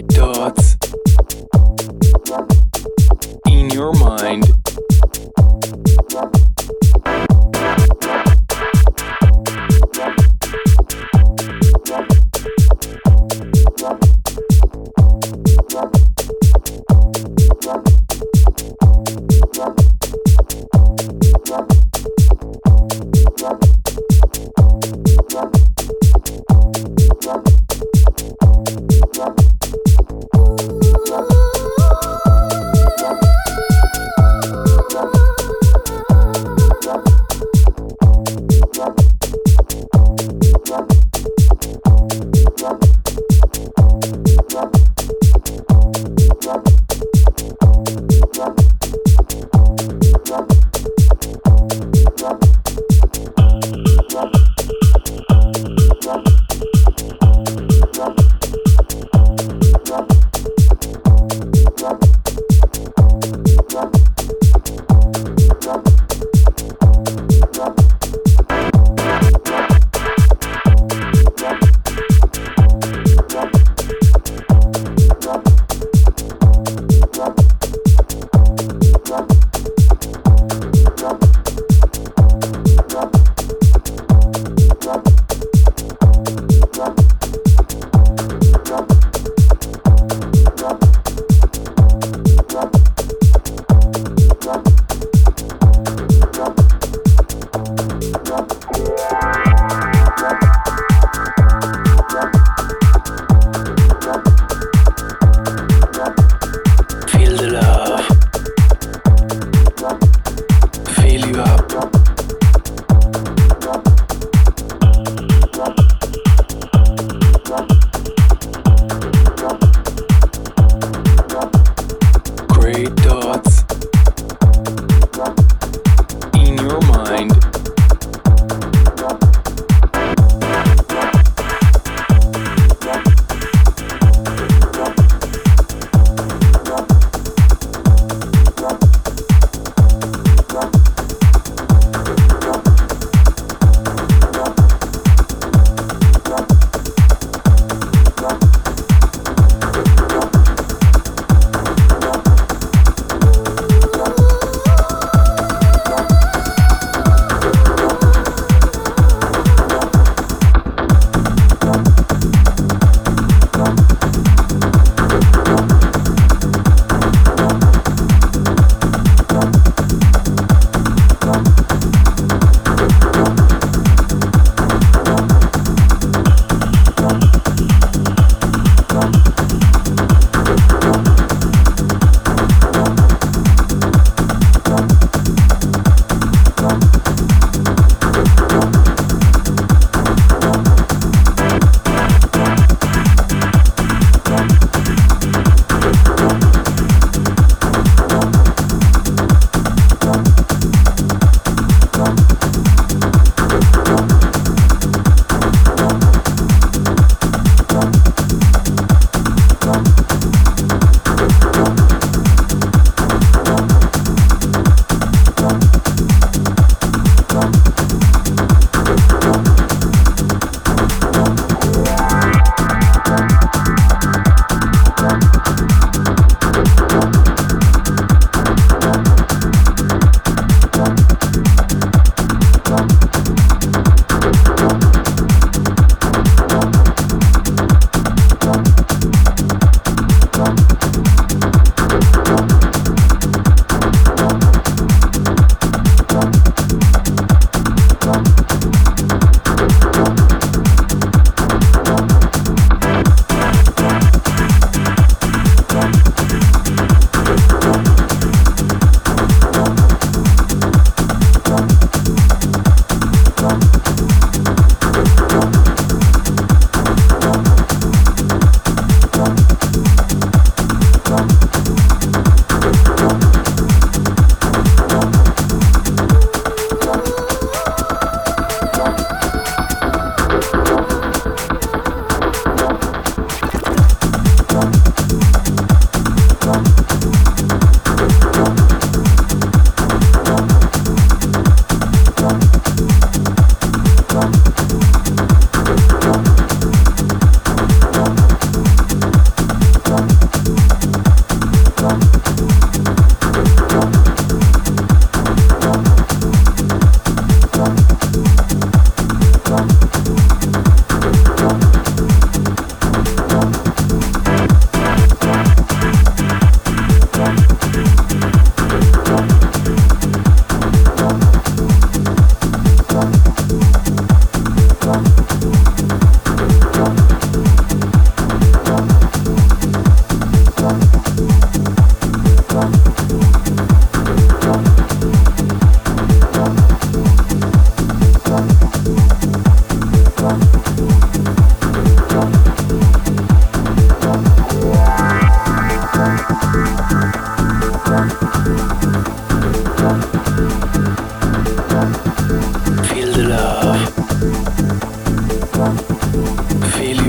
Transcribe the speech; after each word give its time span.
thoughts 0.00 0.76
in 3.46 3.68
your 3.70 3.92
mind. 3.92 4.61